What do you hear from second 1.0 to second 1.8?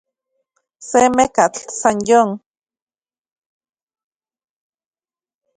mekatl,